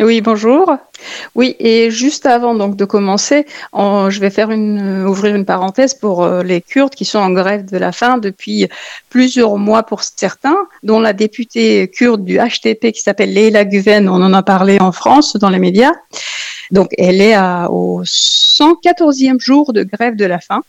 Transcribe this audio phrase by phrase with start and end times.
[0.00, 0.76] Oui, bonjour.
[1.34, 6.44] Oui, et juste avant donc de commencer, je vais faire ouvrir une parenthèse pour euh,
[6.44, 8.68] les Kurdes qui sont en grève de la faim depuis
[9.08, 14.22] plusieurs mois pour certains, dont la députée kurde du HTP qui s'appelle Leila Guven, on
[14.22, 15.92] en a parlé en France dans les médias.
[16.70, 20.62] Donc, elle est à, au 114e jour de grève de la faim.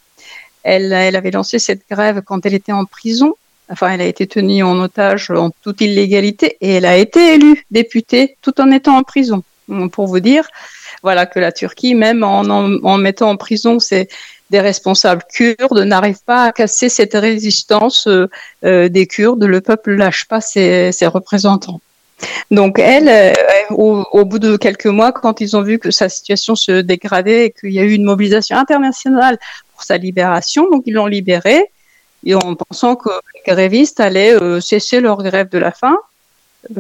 [0.64, 3.36] Elle avait lancé cette grève quand elle était en prison
[3.72, 7.66] Enfin, elle a été tenue en otage en toute illégalité et elle a été élue
[7.70, 9.44] députée tout en étant en prison.
[9.92, 10.48] Pour vous dire,
[11.04, 13.78] voilà que la Turquie, même en, mettant en prison
[14.50, 18.28] des responsables kurdes, n'arrive pas à casser cette résistance euh,
[18.66, 19.44] euh, des Kurdes.
[19.44, 21.82] Le peuple lâche pas ses, représentants.
[22.50, 23.34] Donc elle, euh,
[23.76, 27.46] au, au, bout de quelques mois, quand ils ont vu que sa situation se dégradait
[27.46, 29.38] et qu'il y a eu une mobilisation internationale
[29.74, 31.70] pour sa libération, donc ils l'ont libérée
[32.26, 35.98] et en pensant que les grévistes allaient euh, cesser leur grève de la faim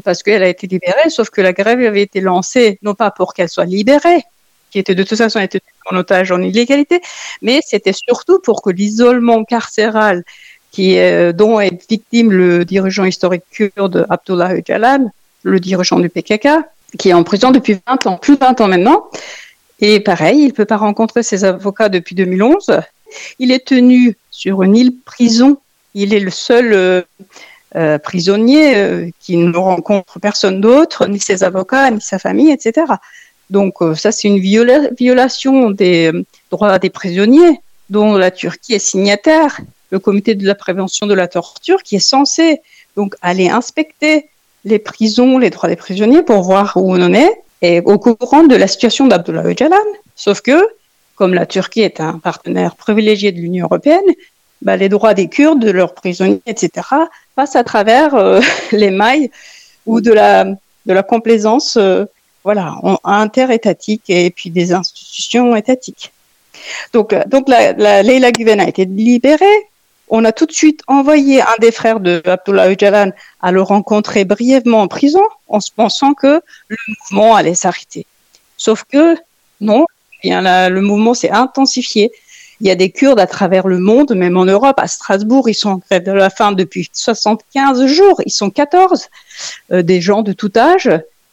[0.03, 3.33] parce qu'elle a été libérée, sauf que la grève avait été lancée non pas pour
[3.33, 4.23] qu'elle soit libérée,
[4.71, 7.01] qui était de toute façon était en otage en illégalité,
[7.41, 10.23] mais c'était surtout pour que l'isolement carcéral
[10.77, 15.11] euh, dont est victime le dirigeant historique kurde Abdullah Öcalan,
[15.43, 16.47] le dirigeant du PKK,
[16.97, 19.07] qui est en prison depuis 20 ans, plus de 20 ans maintenant.
[19.81, 22.81] Et pareil, il ne peut pas rencontrer ses avocats depuis 2011.
[23.39, 25.57] Il est tenu sur une île prison.
[25.93, 27.01] Il est le seul euh,
[27.75, 32.85] euh, prisonnier euh, qui ne rencontre personne d'autre, ni ses avocats, ni sa famille, etc.
[33.49, 36.11] Donc ça, c'est une violation des
[36.51, 39.59] droits des prisonniers dont la Turquie est signataire.
[39.89, 42.61] Le comité de la prévention de la torture qui est censé
[42.95, 44.29] donc aller inspecter
[44.65, 48.43] les prisons, les droits des prisonniers pour voir où on en est et au courant
[48.43, 49.77] de la situation d'Abdullah Öcalan.
[50.15, 50.67] Sauf que
[51.19, 54.09] comme la Turquie est un partenaire privilégié de l'Union européenne,
[54.61, 56.87] bah, les droits des Kurdes, de leurs prisonniers, etc.,
[57.35, 58.39] passent à travers euh,
[58.71, 59.29] les mailles
[59.85, 60.45] ou de la,
[61.03, 62.05] complaisance euh,
[62.45, 66.13] voilà, interétatique et puis des institutions étatiques.
[66.93, 69.59] Donc, euh, donc la, la Leila Guven a été libérée.
[70.07, 74.23] On a tout de suite envoyé un des frères de Abdullah Öcalan à le rencontrer
[74.23, 78.05] brièvement en prison en se pensant que le mouvement allait s'arrêter.
[78.55, 79.17] Sauf que
[79.59, 79.85] non,
[80.23, 82.11] le mouvement s'est intensifié.
[82.61, 85.53] Il y a des Kurdes à travers le monde, même en Europe, à Strasbourg, ils
[85.53, 89.07] sont en grève de la faim depuis 75 jours, ils sont 14,
[89.71, 90.89] euh, des gens de tout âge,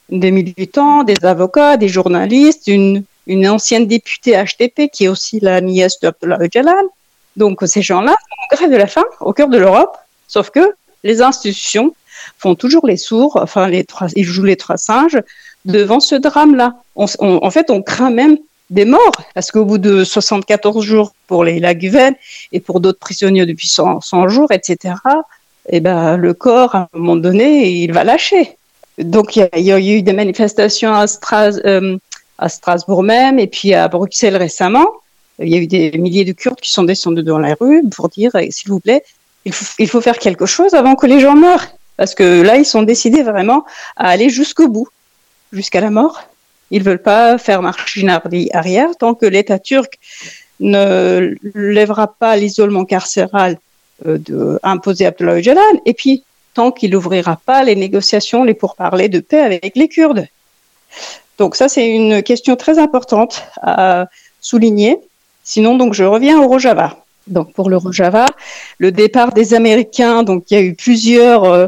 [0.08, 3.04] des militants, des avocats, des journalistes, une,
[3.48, 6.84] ancienne députée HTP qui est aussi la nièce d'Abdullah Öcalan.
[7.34, 9.96] Donc ces gens-là sont en grève de la faim au cœur de l'Europe,
[10.28, 11.92] sauf que les institutions
[12.38, 13.68] font toujours les sourds, enfin
[14.14, 15.20] ils jouent les trois singes
[15.64, 16.76] devant ce drame-là.
[16.94, 18.38] en fait, on craint même
[18.70, 22.14] des morts, parce qu'au bout de 74 jours pour les Laguven
[22.52, 24.94] et pour d'autres prisonniers depuis 100, jours, etc.,
[25.68, 28.56] eh ben, le corps, à un moment donné, il va lâcher.
[28.98, 31.96] Donc, il y, a eu des manifestations à, euh,
[32.38, 34.86] à Strasbourg même, et puis à Bruxelles récemment.
[35.38, 38.08] Il y a eu des milliers de Kurdes qui sont descendus dans la rue pour
[38.08, 39.04] dire, eh, s'il vous plaît,
[39.44, 41.66] il faut faire quelque chose avant que les gens meurent.
[41.96, 43.64] Parce que là, ils sont décidés vraiment
[43.96, 44.88] à aller jusqu'au bout,
[45.52, 46.28] jusqu'à la mort.
[46.70, 47.98] Ils veulent pas faire marche
[48.52, 49.98] arrière tant que l'État turc
[50.60, 53.58] ne lèvera pas l'isolement carcéral
[54.06, 59.08] euh, imposé à Abdullah Öcalan et puis tant qu'il n'ouvrira pas les négociations, les pourparlers
[59.08, 60.26] de paix avec les Kurdes.
[61.38, 64.06] Donc ça, c'est une question très importante à
[64.40, 64.98] souligner.
[65.44, 66.96] Sinon, donc, je reviens au Rojava.
[67.26, 68.26] Donc, pour le Rojava,
[68.78, 71.66] le départ des Américains, donc, il y a eu plusieurs euh,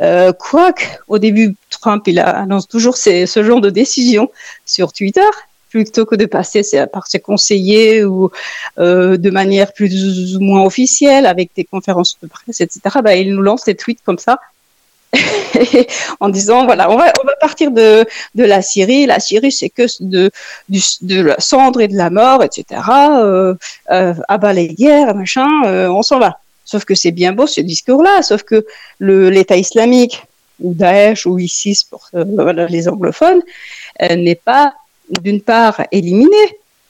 [0.00, 4.30] euh, quoique, au début, Trump, il annonce toujours ce genre de décision
[4.66, 5.28] sur Twitter,
[5.70, 6.62] plutôt que de passer
[6.92, 8.30] par ses conseillers ou
[8.78, 12.80] euh, de manière plus ou moins officielle avec des conférences de presse, etc.
[13.02, 14.38] Bah, il nous lance des tweets comme ça.
[16.20, 20.30] en disant voilà on va partir de la Syrie la Syrie c'est que de
[21.22, 23.54] la cendre et de la mort etc euh,
[23.90, 24.12] euh,
[24.52, 28.42] les guerres machin euh, on s'en va Sauf que c'est bien beau ce discours-là, sauf
[28.42, 28.66] que
[29.00, 30.26] l'État islamique
[30.60, 33.42] ou Daesh ou ISIS pour euh, les anglophones
[34.02, 34.74] euh, n'est pas
[35.20, 36.36] d'une part éliminé,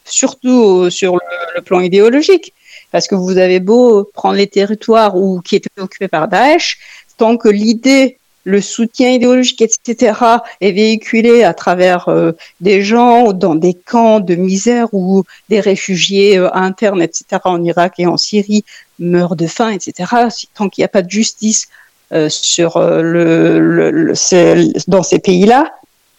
[0.04, 2.54] surtout sur le, plan idéologique,
[2.90, 6.78] parce que vous avez beau prendre les territoires où, qui étaient occupés par Daesh,
[7.16, 8.18] tant que l'idée
[8.48, 10.18] le soutien idéologique, etc.,
[10.62, 12.32] est véhiculé à travers euh,
[12.62, 17.94] des gens dans des camps de misère ou des réfugiés euh, internes, etc., en Irak
[17.98, 18.64] et en Syrie
[18.98, 19.92] meurent de faim, etc.,
[20.54, 21.87] tant qu'il n'y a pas de justice euh,
[22.28, 24.12] sur le,
[24.86, 25.72] dans ces pays-là,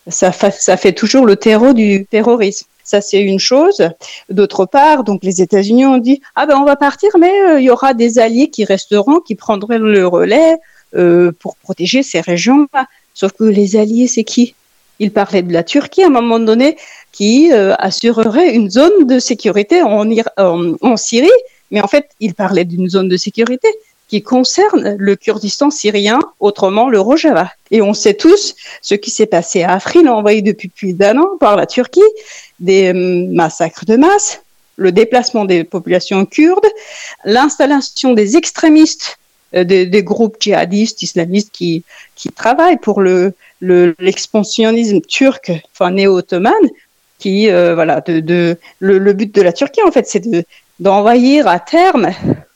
[0.07, 2.67] ça, fait toujours le terreau du terrorisme.
[2.83, 3.87] Ça, c'est une chose.
[4.29, 7.69] D'autre part, donc les États-Unis ont dit ah ben on va partir, mais il y
[7.69, 10.57] aura des alliés qui resteront, qui prendraient le relais.
[10.95, 12.87] Euh, pour protéger ces régions-là.
[13.13, 14.55] Sauf que les alliés, c'est qui?
[14.97, 16.77] Il parlait de la Turquie à un moment donné
[17.11, 20.09] qui assurerait une zone de sécurité en,
[20.81, 21.29] en Syrie,
[21.69, 23.67] mais en fait, il parlait d'une zone de sécurité
[24.09, 27.51] qui concerne le Kurdistan syrien, autrement le Rojava.
[27.69, 31.37] Et on sait tous ce qui s'est passé à Afrin, envoyé depuis plus d'un an
[31.39, 32.01] par la Turquie,
[32.59, 34.41] des massacres de masse,
[34.77, 36.65] le déplacement des populations kurdes,
[37.23, 39.19] l'installation des extrémistes,
[39.55, 41.83] euh, des, groupes djihadistes islamistes qui,
[42.15, 46.53] qui travaillent pour le, l'expansionnisme turc, enfin néo-ottoman,
[47.19, 50.43] qui, euh, voilà, le, but de la Turquie, en fait, c'est de,
[50.79, 52.11] d'envahir à terme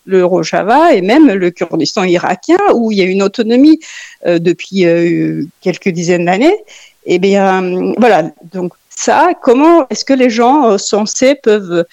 [0.05, 3.79] le Rojava et même le Kurdistan irakien, où il y a une autonomie
[4.25, 4.85] euh, depuis
[5.61, 6.57] quelques dizaines d'années.
[7.05, 8.31] Eh bien, voilà.
[8.53, 11.85] Donc, ça, comment est-ce que les gens censés peuvent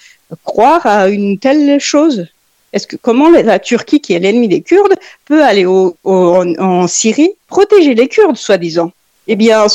[0.43, 2.27] croire à une telle chose?
[2.73, 7.95] Est-ce que comment la Turquie, qui est l'ennemi des Kurdes, peut aller en, Syrie protéger
[7.95, 8.91] les Kurdes, soi-disant?
[9.33, 9.65] Eh bien,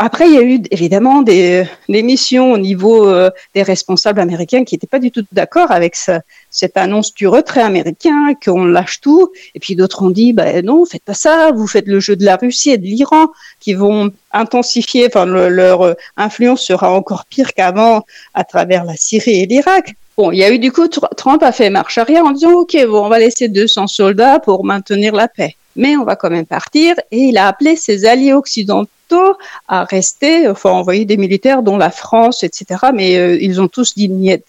[0.00, 4.74] après, il y a eu évidemment des, missions au niveau euh, des responsables américains qui
[4.74, 9.30] n'étaient pas du tout d'accord avec cette annonce du retrait américain, qu'on lâche tout.
[9.54, 12.24] Et puis d'autres ont dit, ben non, faites pas ça, vous faites le jeu de
[12.24, 13.28] la Russie et de l'Iran,
[13.60, 18.04] qui vont intensifier, leur euh, influence sera encore pire qu'avant
[18.34, 19.94] à travers la Syrie et l'Irak.
[20.16, 22.76] Bon, il y a eu du coup, Trump a fait marche arrière en disant, OK,
[22.88, 26.46] bon, on va laisser 200 soldats pour maintenir la paix mais on va quand même
[26.46, 26.96] partir.
[27.10, 29.36] Et il a appelé ses alliés occidentaux
[29.68, 32.86] à rester, enfin envoyer des militaires, dont la France, etc.
[32.94, 34.44] Mais euh, ils ont tous dit niet.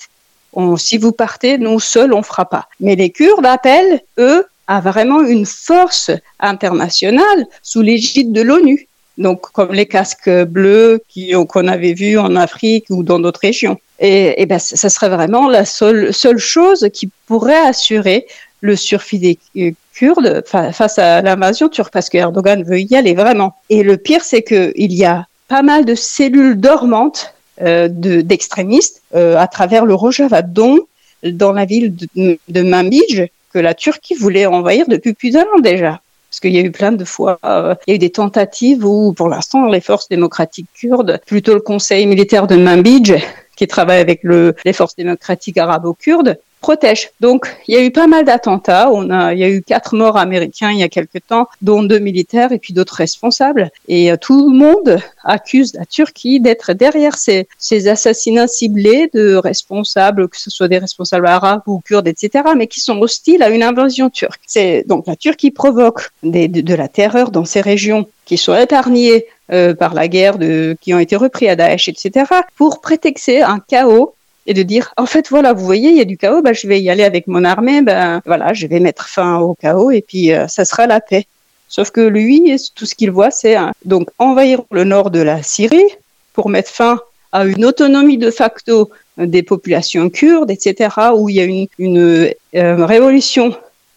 [0.77, 2.67] si vous partez, nous seuls, on fera pas.
[2.79, 8.87] Mais les Kurdes appellent, eux, à vraiment une force internationale sous l'égide de l'ONU.
[9.17, 11.03] Donc, comme les casques bleus
[11.49, 13.77] qu'on avait vus en Afrique ou dans d'autres régions.
[13.99, 18.25] Et, et ben, ça serait vraiment la seule, seule chose qui pourrait assurer
[18.61, 23.13] le survie des euh, Kurdes face à l'invasion turque, parce que Erdogan veut y aller
[23.13, 23.55] vraiment.
[23.69, 29.35] Et le pire, c'est qu'il y a pas mal de cellules dormantes euh, d'extrémistes euh,
[29.37, 30.79] à travers le Rojava, dont
[31.23, 35.99] dans la ville de, de que la Turquie voulait envahir depuis plus d'un an déjà.
[36.29, 39.11] Parce qu'il y a eu plein de fois, il y a eu des tentatives où,
[39.11, 43.21] pour l'instant, les forces démocratiques kurdes, plutôt le conseil militaire de Manbij,
[43.57, 47.09] qui travaille avec le, les forces démocratiques arabo-kurdes, protège.
[47.19, 48.89] Donc, il y a eu pas mal d'attentats.
[48.91, 51.83] On a, il y a eu quatre morts américains il y a quelque temps, dont
[51.83, 53.69] deux militaires et puis d'autres responsables.
[53.87, 59.35] Et euh, tout le monde accuse la Turquie d'être derrière ces, ces assassinats ciblés de
[59.35, 63.49] responsables, que ce soit des responsables arabes ou kurdes, etc., mais qui sont hostiles à
[63.49, 64.41] une invasion turque.
[64.45, 69.73] C'est donc la Turquie provoque de, la terreur dans ces régions qui sont épargnées euh,
[69.73, 70.37] par la guerre,
[70.79, 72.25] qui ont été repris à Daesh, etc.,
[72.55, 74.13] pour prétexter un chaos
[74.47, 76.67] et de dire en fait voilà vous voyez il y a du chaos bah, je
[76.67, 80.01] vais y aller avec mon armée ben voilà je vais mettre fin au chaos et
[80.01, 81.25] puis euh, ça sera la paix.
[81.67, 83.55] Sauf que lui tout ce qu'il voit c'est
[83.85, 85.89] donc envahir le nord de la Syrie
[86.33, 86.99] pour mettre fin
[87.31, 92.29] à une autonomie de facto des populations kurdes etc où il y a une, une
[92.55, 93.55] euh, révolution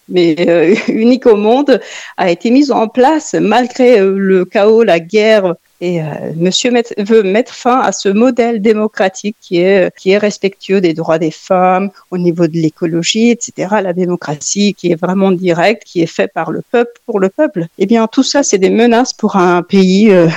[0.09, 1.81] mais euh, unique au monde,
[2.17, 6.05] a été mise en place malgré le chaos, la guerre, et euh,
[6.37, 11.19] Monsieur veut mettre fin à ce modèle démocratique qui est, qui est respectueux des droits
[11.19, 13.69] des femmes, au niveau de l'écologie, etc.
[13.83, 17.67] La démocratie qui est vraiment directe, qui est fait par le peuple, pour le peuple.
[17.79, 20.29] Eh bien, tout ça, c'est des menaces pour un pays euh,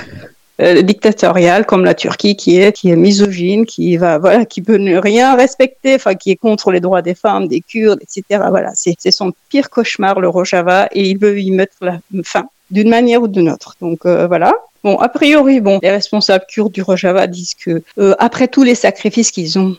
[0.59, 4.77] euh, dictatorial comme la Turquie qui est qui est misogyne, qui va voilà, qui peut
[4.77, 8.43] ne rien respecter, enfin qui est contre les droits des femmes, des Kurdes, etc.
[8.49, 11.77] Voilà, c'est son pire cauchemar le Rojava et il veut y mettre
[12.23, 13.75] fin d'une manière ou d'une autre.
[13.79, 14.51] Donc voilà.
[14.87, 18.73] Bon, a priori, bon, les responsables kurdes du Rojava disent que euh, après tous les
[18.73, 19.75] sacrifices qu'ils ont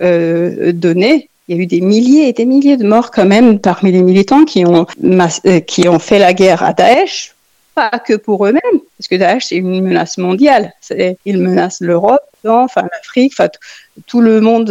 [0.00, 3.58] euh, donnés, il y a eu des milliers et des milliers de morts quand même
[3.58, 7.34] parmi les militants qui ont euh, qui ont fait la guerre à Daesh,
[7.74, 10.72] pas que pour eux-mêmes, parce que Daesh c'est une menace mondiale.
[11.24, 13.34] Il menace l'Europe, enfin l'Afrique,
[14.06, 14.70] tout le monde,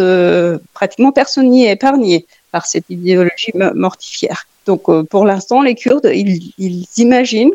[0.73, 4.47] pratiquement personne n'y est épargné par cette idéologie mortifière.
[4.65, 7.51] Donc pour l'instant, les Kurdes, ils, ils imaginent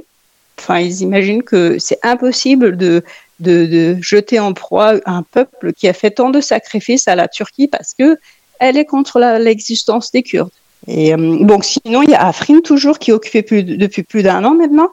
[0.59, 3.03] enfin, ils imaginent que c'est impossible de,
[3.41, 7.69] de, jeter en proie un peuple qui a fait tant de sacrifices à la Turquie
[7.69, 8.19] parce que
[8.59, 10.51] elle est contre l'existence des Kurdes.
[10.87, 14.55] Et euh, sinon, il y a Afrin toujours qui est occupé depuis plus d'un an
[14.55, 14.91] maintenant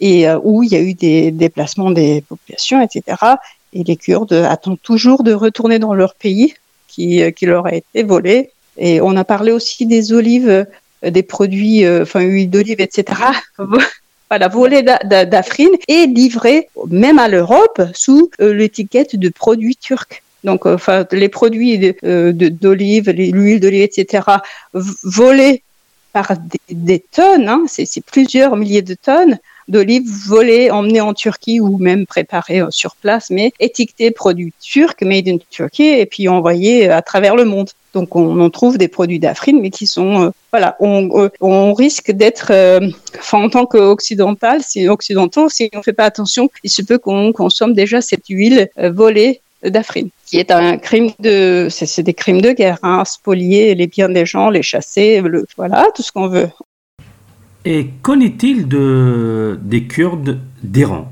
[0.00, 3.18] et euh, où il y a eu des déplacements des populations, etc.
[3.72, 6.54] Et les Kurdes attendent toujours de retourner dans leur pays
[6.88, 8.50] qui, euh, qui leur a été volé.
[8.78, 10.66] Et on a parlé aussi des olives,
[11.02, 13.22] des produits, enfin huile d'olive, etc.
[14.28, 20.22] voilà, volé d'Afrine et livré même à l'Europe sous euh, l'étiquette de produits turcs.
[20.44, 24.22] Donc, euh, enfin, les produits d'olive, de, l'huile d'olive, etc.,
[24.72, 25.62] volés
[26.12, 26.32] par
[26.70, 32.06] des, tonnes, hein, c'est plusieurs milliers de tonnes d'olives volées, emmenées en Turquie ou même
[32.06, 37.02] préparées euh, sur place, mais étiquetées produits turcs, made in Turkey, et puis envoyées à
[37.02, 37.70] travers le monde.
[37.96, 42.52] Donc on, trouve des produits d'Afrique, mais qui sont euh, voilà, on, on risque d'être,
[43.18, 46.98] enfin, en tant qu'occidental, si occidentaux, si on ne fait pas attention, il se peut
[46.98, 52.42] qu'on consomme déjà cette huile volée d'Afrique, qui est un crime de, c'est des crimes
[52.42, 56.28] de guerre, hein, spolier les biens des gens, les chasser, le, voilà, tout ce qu'on
[56.28, 56.50] veut.
[57.64, 61.10] Et qu'en est-il de, des Kurdes d'Iran?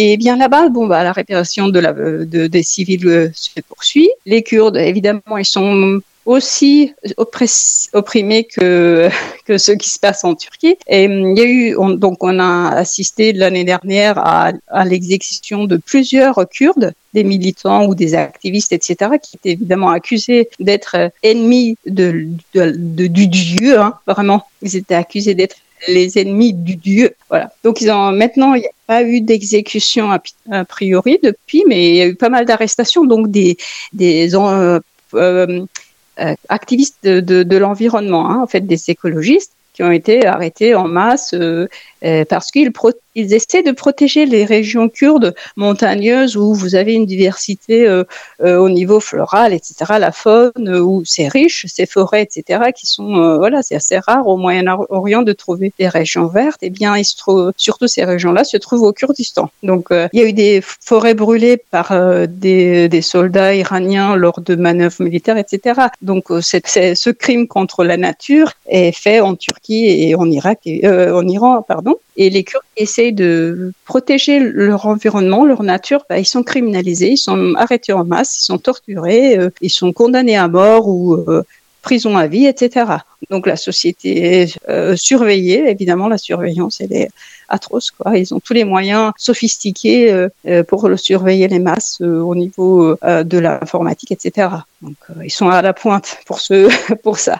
[0.00, 4.08] Et bien là-bas, bon, bah, la répression des civils se poursuit.
[4.26, 6.92] Les Kurdes, évidemment, ils sont aussi
[7.92, 9.08] opprimés que,
[9.44, 10.76] que ce qui se passe en Turquie.
[10.86, 14.52] Et hum, il y a eu, donc on a assisté l'année dernière à,
[14.84, 21.10] l'exécution de plusieurs Kurdes, des militants ou des activistes, etc., qui étaient évidemment accusés d'être
[21.24, 24.44] ennemis de, du Dieu, hein, vraiment.
[24.62, 27.14] Ils étaient accusés d'être les ennemis du Dieu.
[27.28, 27.52] Voilà.
[27.64, 31.94] Donc ils ont maintenant il n'y a pas eu d'exécution a, priori depuis, mais il
[31.96, 33.56] y a eu pas mal d'arrestations, donc des
[33.92, 34.80] des euh,
[35.14, 35.66] euh,
[36.48, 41.34] activistes de, de, l'environnement, hein, en fait des écologistes qui ont été arrêtés en masse
[41.34, 41.68] euh,
[42.04, 42.72] euh, parce qu'ils
[43.14, 48.04] ils essaient de protéger les régions kurdes montagneuses où vous avez une diversité euh,
[48.40, 53.62] au niveau floral, etc., la faune, où c'est riche, ces forêts, etc., qui sont, voilà,
[53.62, 56.62] c'est assez rare au Moyen-Orient de trouver des régions vertes.
[56.62, 59.50] Et eh bien, il se trouve, surtout ces régions-là se trouvent au Kurdistan.
[59.64, 61.92] Donc, il y a eu des forêts brûlées par
[62.28, 65.80] des, soldats iraniens lors de manœuvres militaires, etc.
[66.02, 71.16] Donc, ce crime contre la nature est fait en Turquie et en Irak, et, euh,
[71.16, 71.87] en Iran, pardon.
[72.16, 76.04] Et les Kurdes essayent de protéger leur environnement, leur nature.
[76.08, 79.92] Bah, ils sont criminalisés, ils sont arrêtés en masse, ils sont torturés, euh, ils sont
[79.92, 81.44] condamnés à mort ou euh,
[81.82, 82.86] prison à vie, etc.
[83.30, 85.70] Donc la société est surveillée.
[85.70, 87.08] Évidemment, la surveillance, elle est
[87.48, 87.90] atroce.
[87.90, 88.16] Quoi.
[88.16, 92.34] Ils ont tous les moyens sophistiqués euh, euh, pour le surveiller les masses euh, au
[92.34, 94.48] niveau de l'informatique, etc.
[94.82, 96.68] Donc ils sont à la pointe pour ce,
[97.02, 97.38] pour ça.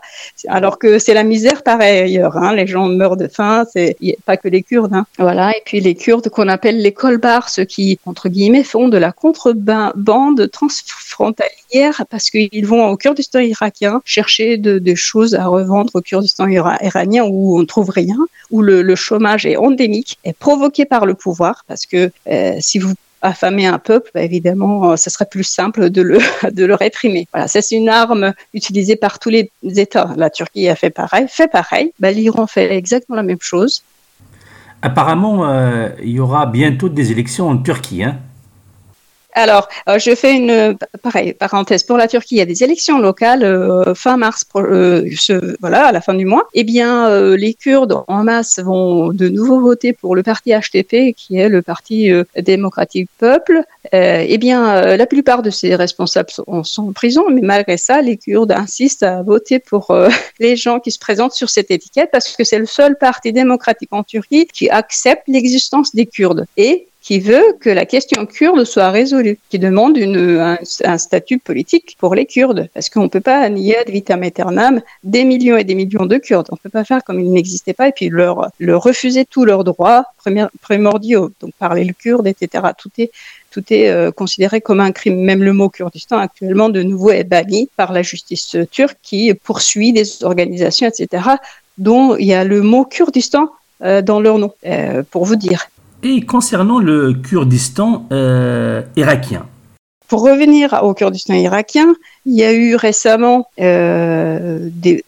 [0.48, 2.36] Alors que c'est la misère pareil ailleurs.
[2.36, 2.54] Hein.
[2.54, 3.64] Les gens meurent de faim.
[3.72, 4.94] C'est pas que les Kurdes.
[4.94, 5.06] Hein.
[5.18, 5.50] Voilà.
[5.52, 9.12] Et puis les Kurdes qu'on appelle les colbars, ceux qui entre guillemets font de la
[9.12, 16.48] contrebande transfrontalière parce qu'ils vont au Kurdistan irakien chercher des choses à revendre au Kurdistan
[16.48, 18.16] iranien où on trouve rien,
[18.50, 22.78] où le, le chômage est endémique est provoquée par le pouvoir, parce que euh, si
[22.78, 26.18] vous affamez un peuple, bah, évidemment, ce euh, serait plus simple de le,
[26.52, 27.26] de le réprimer.
[27.32, 30.12] Voilà, c'est une arme utilisée par tous les États.
[30.16, 31.92] La Turquie a fait pareil, fait pareil.
[31.98, 33.82] Bah, L'Iran fait exactement la même chose.
[34.82, 38.04] Apparemment, euh, il y aura bientôt des élections en Turquie.
[38.04, 38.18] Hein
[39.34, 42.36] alors, euh, je fais une pareil parenthèse pour la Turquie.
[42.36, 45.08] Il y a des élections locales euh, fin mars, euh,
[45.60, 46.48] voilà, à la fin du mois.
[46.54, 51.36] Eh bien, les Kurdes en masse vont de nouveau voter pour le parti HTP, qui
[51.36, 53.62] est le parti démocratique peuple.
[53.92, 58.16] eh bien, la plupart de ces responsables sont, sont, en prison, mais malgré ça, les
[58.16, 59.94] Kurdes insistent à voter pour
[60.40, 63.92] les gens qui se présentent sur cette étiquette parce que c'est le seul parti démocratique
[63.92, 66.46] en Turquie qui accepte l'existence des Kurdes.
[66.56, 70.58] Et qui veut que la question kurde soit résolue, qui demande un,
[70.98, 75.24] statut politique pour les Kurdes, parce qu'on ne peut pas nier ad vitam aeternam des
[75.24, 76.48] millions et des millions de Kurdes.
[76.50, 79.46] On ne peut pas faire comme ils n'existaient pas et puis leur, leur refuser tous
[79.46, 80.04] leurs droits
[80.60, 82.64] primordiaux, donc parler le kurde, etc.
[82.76, 83.10] Tout est
[83.52, 85.18] tout est euh, considéré comme un crime.
[85.18, 89.94] Même le mot Kurdistan actuellement de nouveau est banni par la justice turque qui poursuit
[89.94, 91.24] des organisations, etc.,
[91.78, 93.48] dont il y a le mot Kurdistan
[93.82, 95.70] euh, dans leur nom, euh, pour vous dire.
[96.02, 99.46] Et concernant le Kurdistan euh, irakien
[100.06, 101.92] Pour revenir au Kurdistan irakien,
[102.24, 105.04] il y a eu récemment euh, des,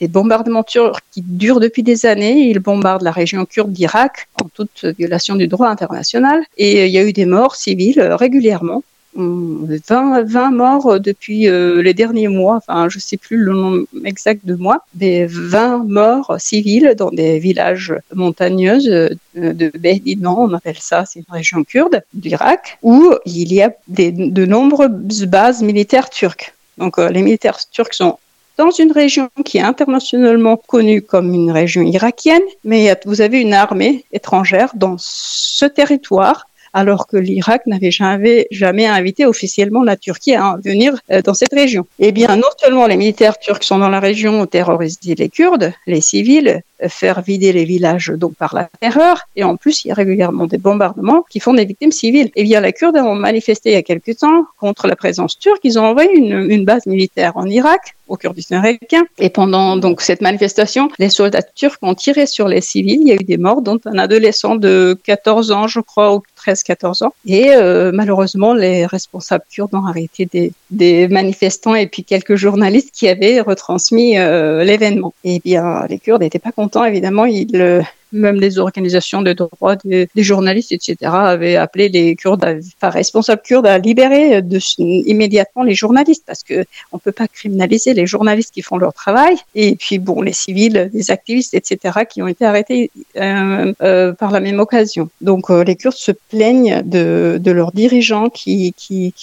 [0.00, 2.48] des bombardements turcs qui durent depuis des années.
[2.48, 6.42] Ils bombardent la région kurde d'Irak en toute violation du droit international.
[6.56, 8.82] Et il y a eu des morts civiles régulièrement.
[9.14, 14.44] 20, 20 morts depuis euh, les derniers mois, enfin je sais plus le nom exact
[14.44, 20.78] de mois, mais 20 morts civils dans des villages montagneux euh, de Behdinan, on appelle
[20.78, 26.54] ça, c'est une région kurde d'Irak, où il y a de nombreuses bases militaires turques.
[26.78, 28.18] Donc euh, les militaires turcs sont
[28.58, 33.54] dans une région qui est internationalement connue comme une région irakienne, mais vous avez une
[33.54, 40.34] armée étrangère dans ce territoire alors que l'Irak n'avait jamais, jamais invité officiellement la Turquie
[40.34, 41.86] à venir euh, dans cette région.
[41.98, 46.00] Eh bien, non seulement les militaires turcs sont dans la région terrorisent les Kurdes, les
[46.00, 49.90] civils, euh, faire vider les villages donc par la terreur, et en plus, il y
[49.90, 52.30] a régulièrement des bombardements qui font des victimes civiles.
[52.36, 55.60] Eh bien, les Kurdes ont manifesté il y a quelque temps contre la présence turque.
[55.64, 59.04] Ils ont envoyé une, une base militaire en Irak au Kurdistan irakien.
[59.18, 63.00] Et pendant donc cette manifestation, les soldats turcs ont tiré sur les civils.
[63.00, 66.22] Il y a eu des morts, dont un adolescent de 14 ans, je crois, ou
[66.44, 67.14] 13-14 ans.
[67.26, 70.28] Et euh, malheureusement, les responsables kurdes ont arrêté
[70.70, 75.14] des, manifestants et puis quelques journalistes qui avaient retransmis euh, l'événement.
[75.24, 77.26] Eh bien, les Kurdes n'étaient pas contents, évidemment.
[77.26, 82.44] Ils, même les organisations de droits des, journalistes, etc., avaient appelé les Kurdes,
[82.76, 84.42] enfin responsables kurdes, à libérer
[84.78, 89.36] immédiatement les journalistes parce que on peut pas criminaliser les journalistes qui font leur travail.
[89.54, 94.30] Et puis bon, les civils, les activistes, etc., qui ont été arrêtés euh, euh, par
[94.30, 95.10] la même occasion.
[95.20, 98.74] Donc euh, les Kurdes se plaignent de, leurs dirigeants qui,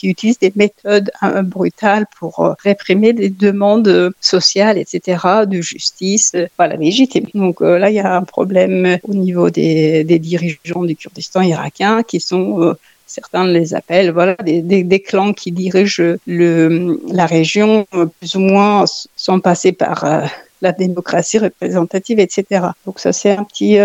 [0.03, 1.11] utilisent des méthodes
[1.43, 7.25] brutales pour réprimer des demandes sociales, etc., de justice, voilà, légitime.
[7.33, 12.19] Donc là, il y a un problème au niveau des, dirigeants du Kurdistan irakien qui
[12.19, 12.73] sont euh,
[13.05, 18.85] certains les appellent voilà des, clans qui dirigent le, la région euh, plus ou moins
[19.15, 20.25] sans passer par euh,
[20.61, 23.77] la démocratie représentative etc donc ça c'est un petit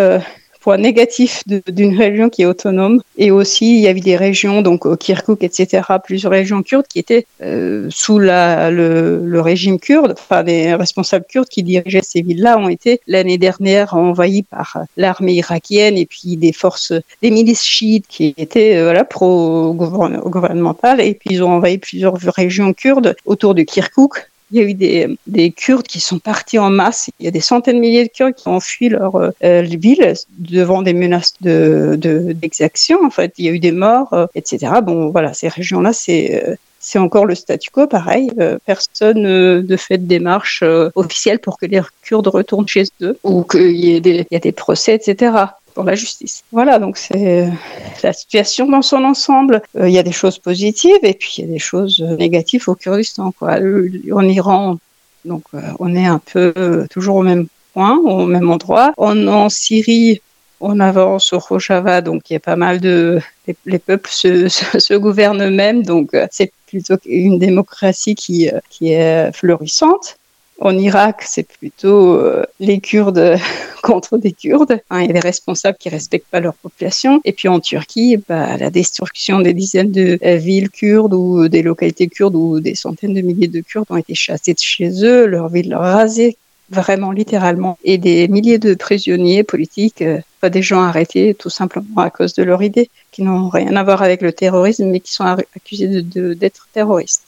[0.64, 3.02] point négatif d'une région qui est autonome.
[3.18, 7.26] Et aussi, il y avait des régions, donc Kirkuk, etc., plusieurs régions kurdes qui étaient
[7.42, 10.14] euh, sous le, régime kurde.
[10.18, 15.34] Enfin, les responsables kurdes qui dirigeaient ces villes-là ont été l'année dernière envahis par l'armée
[15.34, 21.02] irakienne et puis des forces, des milices chiites qui étaient euh, voilà, pro-gouvernementales.
[21.02, 24.74] Et puis ils ont envahi plusieurs régions kurdes autour de Kirkuk il y a eu
[24.74, 27.10] des, des, Kurdes qui sont partis en masse.
[27.18, 30.14] Il y a des centaines de milliers de Kurdes qui ont fui leur euh, ville
[30.38, 32.98] devant des menaces de d'exaction.
[33.04, 34.72] en fait, il y a eu des morts, euh, etc.
[34.82, 38.30] Bon, voilà, ces régions-là, c'est euh, c'est encore le statu quo, pareil.
[38.38, 40.62] Euh, personne ne fait de démarche
[40.94, 45.46] officielle pour que les Kurdes retournent chez eux ou qu'il y ait des procès, etc
[45.74, 46.44] pour la justice.
[46.52, 47.48] Voilà, donc c'est
[48.02, 49.62] la situation dans son ensemble.
[49.76, 52.68] Euh, il y a des choses positives et puis il y a des choses négatives
[52.68, 53.32] au Kurdistan.
[53.40, 54.78] En Iran,
[55.24, 58.92] donc euh, on est un peu toujours au même point, au même endroit.
[58.96, 60.20] En, en Syrie,
[60.60, 63.20] on avance au Rojava, donc il y a pas mal de
[63.66, 69.32] les, peuples se, se, gouvernent eux-mêmes, donc euh, c'est plutôt une démocratie qui, qui est
[69.32, 70.16] florissante.
[70.60, 73.36] En Irak, c'est plutôt euh, les Kurdes
[73.82, 74.80] contre des Kurdes.
[74.90, 77.20] Hein, il y a des responsables qui respectent pas leur population.
[77.24, 81.62] Et puis en Turquie, bah, la destruction des dizaines de euh, villes kurdes ou des
[81.62, 85.26] localités kurdes où des centaines de milliers de Kurdes ont été chassés de chez eux,
[85.26, 86.36] leurs villes rasées
[86.70, 92.10] vraiment littéralement, et des milliers de prisonniers politiques, euh, des gens arrêtés tout simplement à
[92.10, 95.24] cause de leur idée, qui n'ont rien à voir avec le terrorisme, mais qui sont
[95.24, 97.22] accusés d'être terroristes.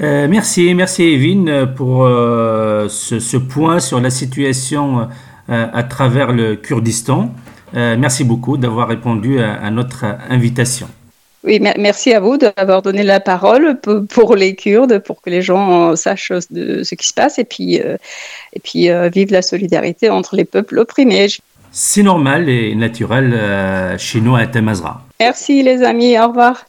[0.00, 5.08] Euh, merci, merci Evin pour euh, ce, point sur la situation
[5.50, 7.32] euh, à travers le Kurdistan.
[7.72, 10.88] merci beaucoup d'avoir répondu à, notre invitation.
[11.44, 15.94] Oui, merci à vous d'avoir donné la parole pour les Kurdes, pour que les gens
[15.96, 20.44] sachent de ce qui se passe et puis, et puis vivent la solidarité entre les
[20.44, 21.28] peuples opprimés.
[21.70, 25.02] C'est normal et naturel chez nous à Temazra.
[25.20, 26.66] Merci les amis, au revoir.